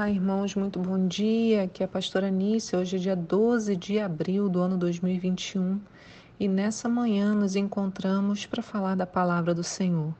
[0.00, 1.64] Olá, irmãos, muito bom dia.
[1.64, 2.78] Aqui é a pastora Nícia.
[2.78, 5.78] Hoje é dia 12 de abril do ano 2021
[6.40, 10.14] e nessa manhã nos encontramos para falar da palavra do Senhor.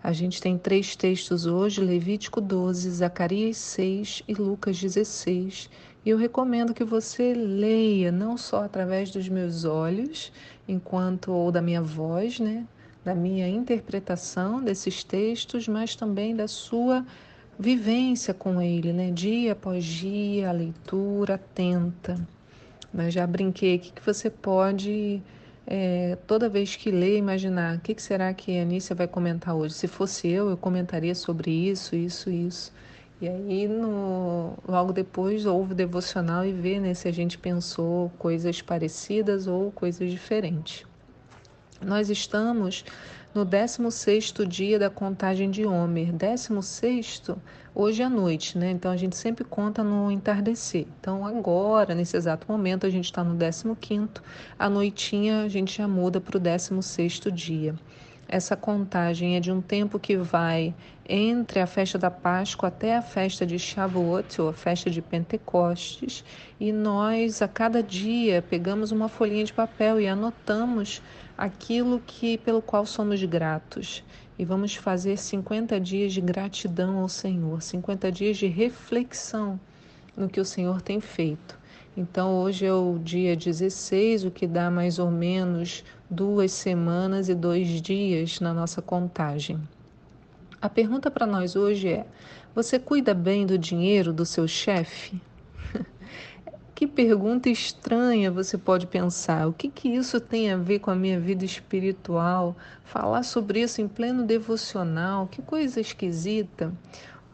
[0.00, 5.68] A gente tem três textos hoje: Levítico 12, Zacarias 6 e Lucas 16.
[6.04, 10.30] E eu recomendo que você leia não só através dos meus olhos,
[10.68, 12.64] enquanto ou da minha voz, né,
[13.04, 17.04] da minha interpretação desses textos, mas também da sua
[17.58, 19.10] vivência com ele, né?
[19.10, 22.16] Dia após dia, a leitura atenta.
[22.92, 25.22] Mas já brinquei aqui que você pode,
[25.66, 29.54] é, toda vez que lê, imaginar o que, que será que a Anícia vai comentar
[29.54, 29.74] hoje.
[29.74, 32.72] Se fosse eu, eu comentaria sobre isso, isso, isso.
[33.20, 38.10] E aí, no, logo depois, ouve o devocional e vê né, se a gente pensou
[38.18, 40.84] coisas parecidas ou coisas diferentes.
[41.80, 42.84] Nós estamos
[43.36, 46.10] no 16º dia da contagem de Homer.
[46.10, 47.36] 16º,
[47.74, 48.70] hoje à noite, né?
[48.70, 50.86] Então a gente sempre conta no entardecer.
[50.98, 54.22] Então agora, nesse exato momento, a gente está no 15º,
[54.58, 57.74] à noitinha a gente já muda para o 16º dia.
[58.28, 60.74] Essa contagem é de um tempo que vai
[61.08, 66.24] entre a festa da Páscoa até a festa de Shavuot, ou a festa de Pentecostes,
[66.58, 71.00] e nós a cada dia pegamos uma folhinha de papel e anotamos
[71.38, 74.02] aquilo que pelo qual somos gratos.
[74.36, 79.58] E vamos fazer 50 dias de gratidão ao Senhor, 50 dias de reflexão
[80.16, 81.56] no que o Senhor tem feito.
[81.96, 87.34] Então, hoje é o dia 16, o que dá mais ou menos duas semanas e
[87.34, 89.60] dois dias na nossa contagem.
[90.60, 92.06] A pergunta para nós hoje é:
[92.54, 95.20] você cuida bem do dinheiro do seu chefe?
[96.74, 99.46] que pergunta estranha você pode pensar.
[99.48, 102.56] O que, que isso tem a ver com a minha vida espiritual?
[102.84, 106.72] Falar sobre isso em pleno devocional, que coisa esquisita.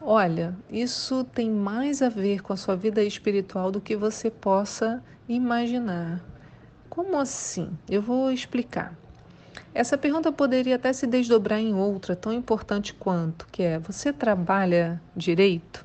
[0.01, 5.01] Olha, isso tem mais a ver com a sua vida espiritual do que você possa
[5.29, 6.32] imaginar.
[6.95, 7.71] Como assim?
[7.89, 8.95] Eu vou explicar.
[9.73, 15.01] Essa pergunta poderia até se desdobrar em outra tão importante quanto, que é: você trabalha
[15.15, 15.83] direito?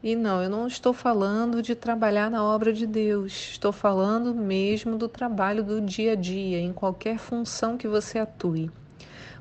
[0.00, 4.96] E não, eu não estou falando de trabalhar na obra de Deus, estou falando mesmo
[4.96, 8.70] do trabalho do dia a dia, em qualquer função que você atue.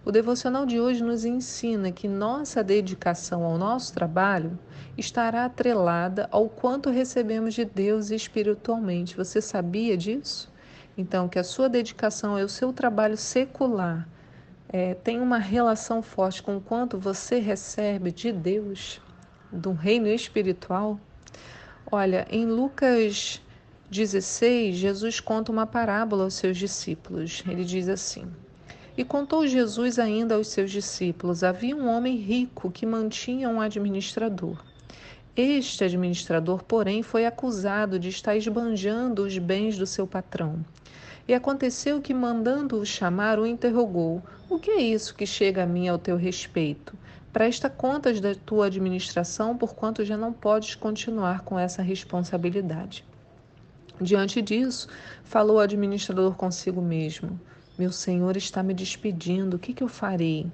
[0.03, 4.57] O devocional de hoje nos ensina que nossa dedicação ao nosso trabalho
[4.97, 9.16] estará atrelada ao quanto recebemos de Deus espiritualmente.
[9.16, 10.51] Você sabia disso?
[10.98, 14.08] Então, que a sua dedicação ao seu trabalho secular
[14.70, 19.02] é, tem uma relação forte com o quanto você recebe de Deus,
[19.52, 21.00] do reino espiritual.
[21.92, 23.42] Olha, em Lucas
[23.90, 27.44] 16, Jesus conta uma parábola aos seus discípulos.
[27.48, 28.25] Ele diz assim.
[28.96, 34.64] E contou Jesus ainda aos seus discípulos: havia um homem rico que mantinha um administrador.
[35.36, 40.64] Este administrador, porém, foi acusado de estar esbanjando os bens do seu patrão.
[41.28, 45.88] E aconteceu que, mandando-o chamar, o interrogou: O que é isso que chega a mim
[45.88, 46.97] ao teu respeito?
[47.31, 53.06] Presta contas da tua administração, porquanto já não podes continuar com essa responsabilidade.
[54.01, 54.88] Diante disso,
[55.23, 57.39] falou o administrador consigo mesmo:
[57.78, 60.51] meu senhor está me despedindo, o que, que eu farei?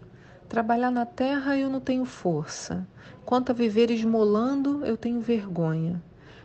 [0.47, 2.87] Trabalhar na terra eu não tenho força.
[3.25, 6.01] Quanto a viver esmolando, eu tenho vergonha.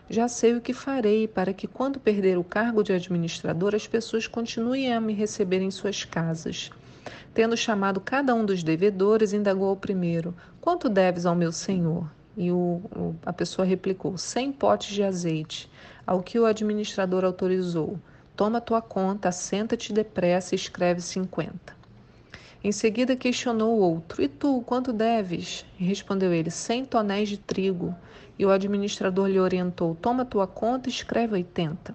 [0.08, 4.26] Já sei o que farei para que, quando perder o cargo de administrador, as pessoas
[4.26, 6.70] continuem a me receber em suas casas.
[7.32, 12.08] Tendo chamado cada um dos devedores, indagou ao primeiro: Quanto deves ao meu senhor?
[12.36, 15.70] E o, o, a pessoa replicou: Cem potes de azeite.
[16.06, 17.98] Ao que o administrador autorizou.
[18.36, 21.74] Toma tua conta, senta-te depressa e escreve cinquenta.
[22.64, 25.66] Em seguida questionou o outro: E tu, quanto deves?
[25.78, 27.94] E respondeu ele: Cem tonéis de trigo.
[28.38, 31.94] E o administrador lhe orientou: Toma tua conta e escreve oitenta.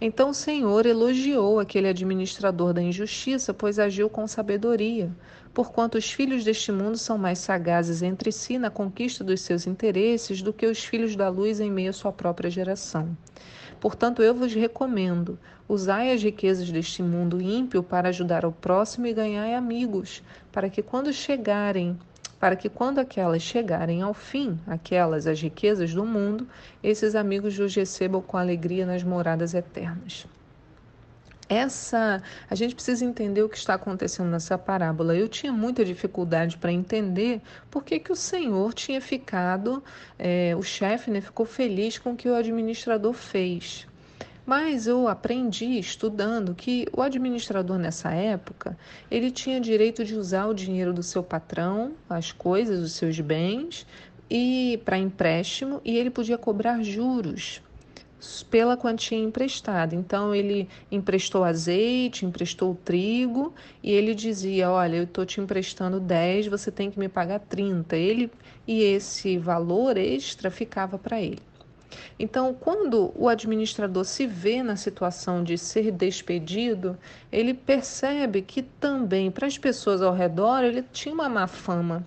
[0.00, 5.10] Então o Senhor elogiou aquele administrador da injustiça, pois agiu com sabedoria,
[5.52, 10.40] porquanto os filhos deste mundo são mais sagazes entre si na conquista dos seus interesses
[10.40, 13.14] do que os filhos da luz em meio à sua própria geração.
[13.82, 15.36] Portanto, eu vos recomendo:
[15.68, 20.80] usai as riquezas deste mundo ímpio para ajudar ao próximo e ganhai amigos, para que
[20.80, 21.98] quando chegarem,
[22.38, 26.46] para que quando aquelas chegarem ao fim, aquelas as riquezas do mundo,
[26.80, 30.28] esses amigos os recebam com alegria nas moradas eternas.
[31.52, 35.14] Essa, a gente precisa entender o que está acontecendo nessa parábola.
[35.14, 39.84] Eu tinha muita dificuldade para entender por que, que o Senhor tinha ficado,
[40.18, 43.86] é, o chefe né, ficou feliz com o que o administrador fez.
[44.46, 48.74] Mas eu aprendi estudando que o administrador nessa época,
[49.10, 53.86] ele tinha direito de usar o dinheiro do seu patrão, as coisas, os seus bens,
[54.30, 57.60] e para empréstimo e ele podia cobrar juros
[58.50, 59.94] pela quantia emprestada.
[59.94, 63.52] Então ele emprestou azeite, emprestou trigo
[63.82, 67.96] e ele dizia: "Olha, eu estou te emprestando 10, você tem que me pagar 30".
[67.96, 68.30] Ele
[68.66, 71.40] e esse valor extra ficava para ele.
[72.18, 76.96] Então, quando o administrador se vê na situação de ser despedido,
[77.30, 82.04] ele percebe que também para as pessoas ao redor ele tinha uma má fama.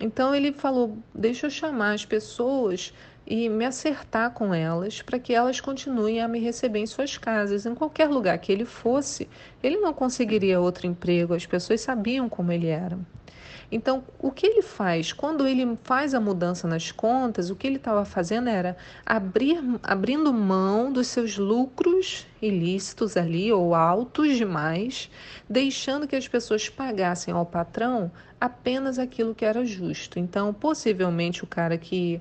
[0.00, 2.92] Então ele falou: "Deixa eu chamar as pessoas
[3.26, 7.66] e me acertar com elas para que elas continuem a me receber em suas casas.
[7.66, 9.28] Em qualquer lugar que ele fosse,
[9.62, 12.98] ele não conseguiria outro emprego, as pessoas sabiam como ele era.
[13.70, 15.12] Então, o que ele faz?
[15.12, 20.32] Quando ele faz a mudança nas contas, o que ele estava fazendo era abrir, abrindo
[20.32, 25.10] mão dos seus lucros ilícitos ali, ou altos demais,
[25.50, 30.18] deixando que as pessoas pagassem ao patrão apenas aquilo que era justo.
[30.20, 32.20] Então, possivelmente, o cara que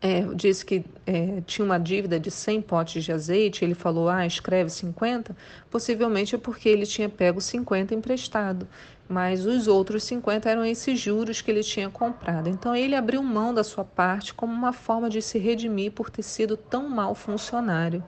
[0.00, 4.26] é, disse que é, tinha uma dívida de 100 potes de azeite, ele falou, ah,
[4.26, 5.36] escreve 50,
[5.70, 8.66] possivelmente é porque ele tinha pego 50 emprestado,
[9.08, 12.48] mas os outros 50 eram esses juros que ele tinha comprado.
[12.48, 16.22] Então ele abriu mão da sua parte como uma forma de se redimir por ter
[16.22, 18.02] sido tão mau funcionário.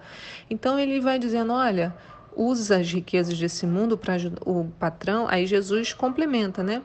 [0.49, 1.95] Então ele vai dizendo, olha,
[2.35, 4.17] usa as riquezas desse mundo para
[4.47, 6.83] o patrão, aí Jesus complementa, né?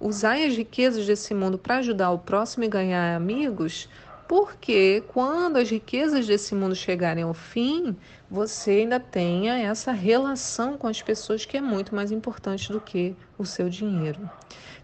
[0.00, 3.88] Usai as riquezas desse mundo para ajudar o próximo e ganhar amigos,
[4.26, 7.96] porque quando as riquezas desse mundo chegarem ao fim,
[8.30, 13.14] você ainda tenha essa relação com as pessoas que é muito mais importante do que
[13.38, 14.28] o seu dinheiro.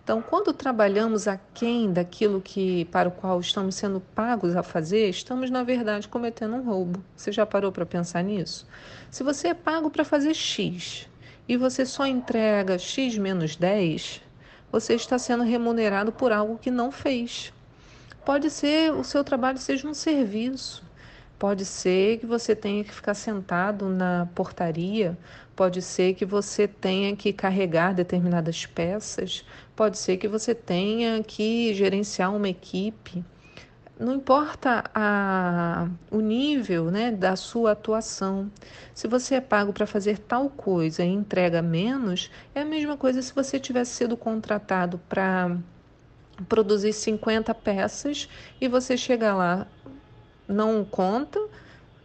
[0.02, 5.50] Então, quando trabalhamos aquém daquilo que para o qual estamos sendo pagos a fazer, estamos
[5.50, 7.02] na verdade cometendo um roubo.
[7.14, 8.66] Você já parou para pensar nisso?
[9.10, 11.08] Se você é pago para fazer X
[11.48, 14.20] e você só entrega X menos 10,
[14.72, 17.52] você está sendo remunerado por algo que não fez.
[18.24, 20.84] Pode ser o seu trabalho seja um serviço.
[21.38, 25.16] Pode ser que você tenha que ficar sentado na portaria,
[25.56, 29.42] pode ser que você tenha que carregar determinadas peças,
[29.74, 33.24] pode ser que você tenha que gerenciar uma equipe.
[33.98, 38.50] Não importa a, o nível né, da sua atuação.
[38.94, 43.22] Se você é pago para fazer tal coisa e entrega menos, é a mesma coisa
[43.22, 45.56] se você tivesse sido contratado para
[46.48, 48.28] produzir 50 peças
[48.60, 49.66] e você chega lá,
[50.48, 51.40] não conta,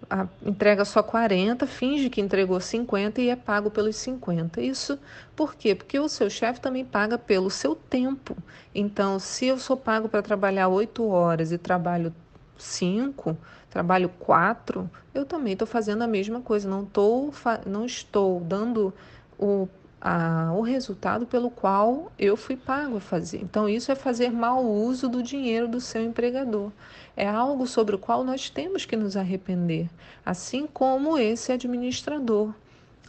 [0.10, 4.62] a, entrega só 40, finge que entregou 50 e é pago pelos 50.
[4.62, 5.00] Isso
[5.36, 5.76] por quê?
[5.76, 8.38] Porque o seu chefe também paga pelo seu tempo.
[8.74, 12.14] Então, se eu sou pago para trabalhar 8 horas e trabalho
[12.58, 13.38] 5,
[13.70, 16.70] trabalho 4, eu também estou fazendo a mesma coisa.
[16.70, 17.32] Não, tô,
[17.66, 18.94] não estou dando
[19.38, 19.68] o
[20.08, 23.40] a, o resultado pelo qual eu fui pago a fazer.
[23.42, 26.72] Então, isso é fazer mau uso do dinheiro do seu empregador.
[27.18, 29.90] É algo sobre o qual nós temos que nos arrepender,
[30.24, 32.54] assim como esse administrador,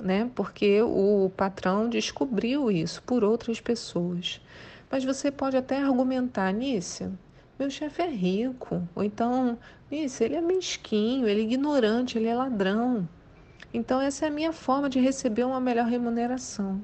[0.01, 0.31] né?
[0.35, 4.41] Porque o patrão descobriu isso por outras pessoas.
[4.91, 7.13] Mas você pode até argumentar, Nícia,
[7.59, 9.59] meu chefe é rico, ou então,
[9.91, 13.07] Nícia, ele é mesquinho, ele é ignorante, ele é ladrão.
[13.73, 16.81] Então, essa é a minha forma de receber uma melhor remuneração.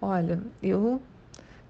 [0.00, 1.02] Olha, eu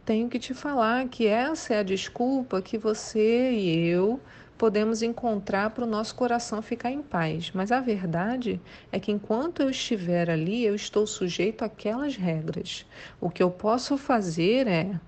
[0.04, 4.20] tenho que te falar que essa é a desculpa que você e eu
[4.58, 7.52] podemos encontrar para o nosso coração ficar em paz.
[7.54, 12.84] Mas a verdade é que enquanto eu estiver ali, eu estou sujeito àquelas regras.
[13.20, 14.98] O que eu posso fazer é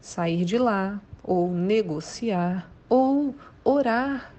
[0.00, 4.32] sair de lá, ou negociar, ou orar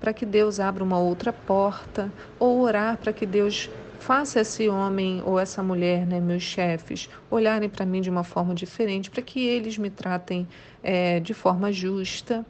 [0.00, 5.22] para que Deus abra uma outra porta, ou orar para que Deus faça esse homem
[5.24, 9.44] ou essa mulher, né, meus chefes, olharem para mim de uma forma diferente, para que
[9.44, 10.46] eles me tratem
[10.82, 12.46] é, de forma justa.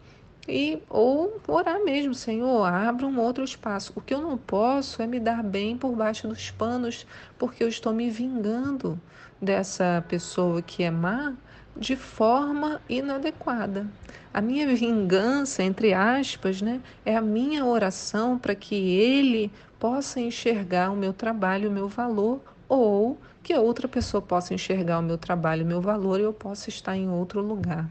[0.46, 3.92] E, ou orar mesmo, Senhor, abra um outro espaço.
[3.94, 7.06] O que eu não posso é me dar bem por baixo dos panos,
[7.38, 8.98] porque eu estou me vingando
[9.40, 11.34] dessa pessoa que é má
[11.78, 13.86] de forma inadequada.
[14.34, 20.90] A minha vingança, entre aspas, né, é a minha oração para que ele possa enxergar
[20.90, 25.64] o meu trabalho, o meu valor, ou que outra pessoa possa enxergar o meu trabalho,
[25.64, 27.88] o meu valor e eu possa estar em outro lugar.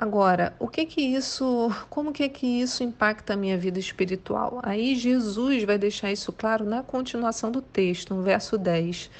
[0.00, 4.60] Agora, o que que isso, como que que isso impacta a minha vida espiritual?
[4.62, 9.10] Aí Jesus vai deixar isso claro na continuação do texto, no verso 10.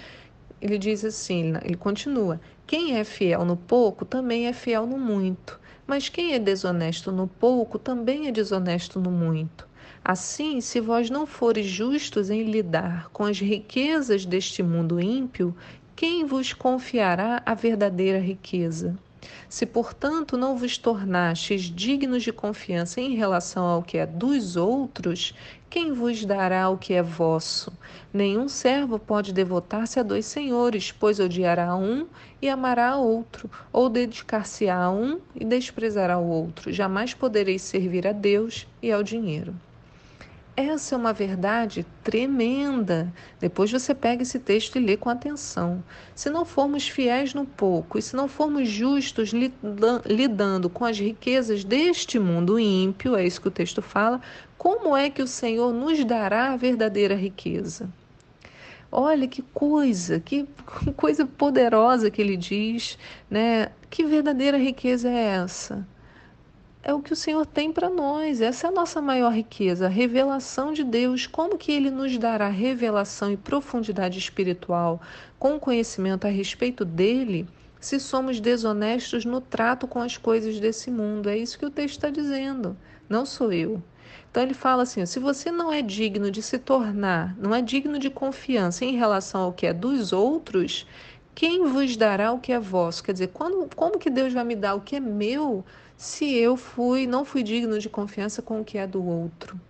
[0.60, 5.58] Ele diz assim, ele continua: Quem é fiel no pouco também é fiel no muito,
[5.86, 9.68] mas quem é desonesto no pouco também é desonesto no muito.
[10.04, 15.54] Assim, se vós não fores justos em lidar com as riquezas deste mundo ímpio,
[15.94, 18.96] quem vos confiará a verdadeira riqueza?
[19.48, 25.34] Se, portanto, não vos tornastes dignos de confiança em relação ao que é dos outros,
[25.70, 27.72] quem vos dará o que é vosso?
[28.12, 32.06] Nenhum servo pode devotar-se a dois senhores, pois odiará um
[32.40, 36.72] e amará a outro, ou dedicar-se-á a um e desprezará o outro.
[36.72, 39.54] Jamais podereis servir a Deus e ao dinheiro.
[40.60, 43.14] Essa é uma verdade tremenda.
[43.38, 45.84] Depois você pega esse texto e lê com atenção.
[46.16, 49.30] Se não formos fiéis no pouco e se não formos justos
[50.04, 54.20] lidando com as riquezas deste mundo ímpio, é isso que o texto fala,
[54.56, 57.88] como é que o Senhor nos dará a verdadeira riqueza?
[58.90, 60.44] Olha que coisa, que
[60.98, 62.98] coisa poderosa que ele diz,
[63.30, 63.70] né?
[63.88, 65.86] Que verdadeira riqueza é essa?
[66.88, 68.40] É o que o Senhor tem para nós.
[68.40, 71.26] Essa é a nossa maior riqueza, a revelação de Deus.
[71.26, 74.98] Como que ele nos dará revelação e profundidade espiritual
[75.38, 77.46] com conhecimento a respeito dele,
[77.78, 81.28] se somos desonestos no trato com as coisas desse mundo?
[81.28, 82.74] É isso que o texto está dizendo.
[83.06, 83.82] Não sou eu.
[84.30, 87.98] Então ele fala assim: se você não é digno de se tornar, não é digno
[87.98, 90.86] de confiança em relação ao que é dos outros,
[91.34, 93.04] quem vos dará o que é vosso?
[93.04, 95.62] Quer dizer, quando, como que Deus vai me dar o que é meu
[95.98, 99.60] se eu fui, não fui digno de confiança com o que é do outro?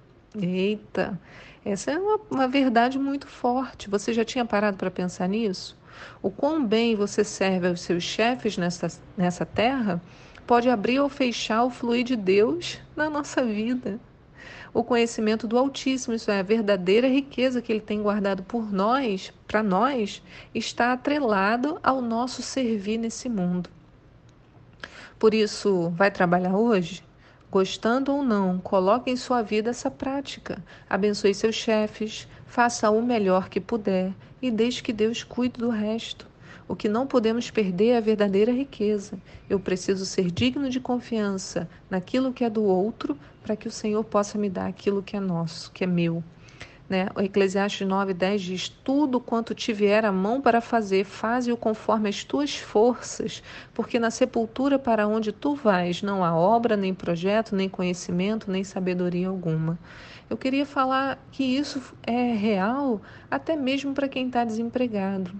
[0.41, 1.19] Eita,
[1.65, 3.91] essa é uma, uma verdade muito forte.
[3.91, 5.77] Você já tinha parado para pensar nisso?
[6.23, 10.01] O quão bem você serve aos seus chefes nessa, nessa terra
[10.47, 13.99] pode abrir ou fechar o fluir de Deus na nossa vida
[14.73, 19.33] o conhecimento do Altíssimo, isso é a verdadeira riqueza que ele tem guardado por nós,
[19.47, 20.23] para nós,
[20.55, 23.71] está atrelado ao nosso servir nesse mundo.
[25.19, 27.03] Por isso, vai trabalhar hoje?
[27.51, 30.63] Gostando ou não, coloque em sua vida essa prática.
[30.89, 36.29] Abençoe seus chefes, faça o melhor que puder e deixe que Deus cuide do resto.
[36.69, 39.19] O que não podemos perder é a verdadeira riqueza.
[39.51, 44.05] Eu preciso ser digno de confiança naquilo que é do outro, para que o Senhor
[44.05, 46.23] possa me dar aquilo que é nosso, que é meu.
[46.89, 47.09] Né?
[47.15, 52.09] O Eclesiastes 9, 10 diz: Tudo quanto te vier a mão para fazer, faze-o conforme
[52.09, 53.43] as tuas forças,
[53.75, 58.65] porque na sepultura para onde tu vais não há obra, nem projeto, nem conhecimento, nem
[58.65, 59.79] sabedoria alguma.
[60.31, 65.31] Eu queria falar que isso é real até mesmo para quem está desempregado.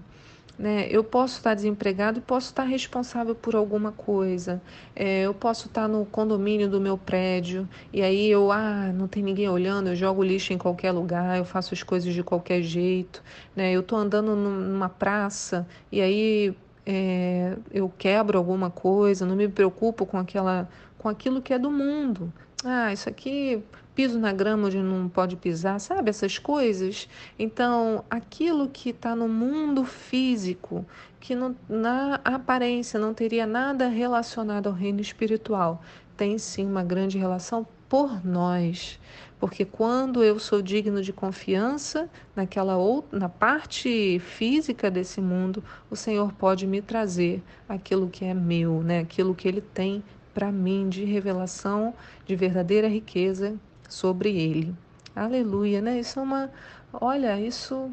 [0.59, 0.89] Né?
[0.91, 4.61] Eu posso estar desempregado e posso estar responsável por alguma coisa.
[4.93, 9.23] É, eu posso estar no condomínio do meu prédio e aí eu, ah, não tem
[9.23, 13.23] ninguém olhando, eu jogo lixo em qualquer lugar, eu faço as coisas de qualquer jeito.
[13.55, 13.71] Né?
[13.71, 16.53] Eu estou andando numa praça e aí
[16.85, 21.71] é, eu quebro alguma coisa, não me preocupo com aquela, com aquilo que é do
[21.71, 22.33] mundo.
[22.65, 23.63] Ah, isso aqui
[23.99, 26.09] piso na grama onde não pode pisar, sabe?
[26.09, 27.09] Essas coisas.
[27.37, 30.85] Então, aquilo que está no mundo físico,
[31.19, 31.35] que
[31.67, 35.83] na aparência não teria nada relacionado ao reino espiritual,
[36.15, 38.97] tem sim uma grande relação por nós.
[39.37, 45.95] Porque quando eu sou digno de confiança naquela outra, na parte física desse mundo, o
[45.97, 48.99] Senhor pode me trazer aquilo que é meu, né?
[48.99, 50.01] Aquilo que ele tem
[50.33, 51.93] para mim de revelação
[52.25, 53.59] de verdadeira riqueza
[53.89, 54.73] sobre ele.
[55.15, 55.99] Aleluia, né?
[55.99, 56.51] Isso é uma.
[56.93, 57.91] Olha, isso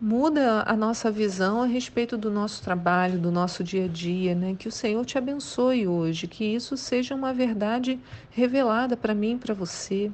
[0.00, 4.54] muda a nossa visão a respeito do nosso trabalho, do nosso dia a dia, né?
[4.58, 7.98] Que o Senhor te abençoe hoje, que isso seja uma verdade
[8.30, 10.10] revelada para mim e para você,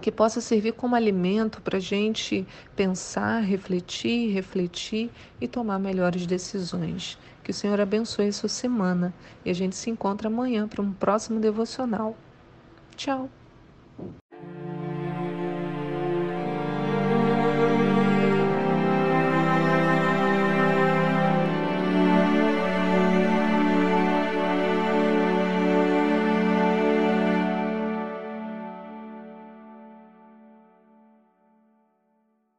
[0.00, 2.46] que possa servir como alimento para a gente
[2.76, 7.18] pensar, refletir, refletir e tomar melhores decisões.
[7.42, 9.12] Que o Senhor abençoe a sua semana
[9.44, 12.16] e a gente se encontra amanhã para um próximo devocional.
[12.96, 13.41] Tchau!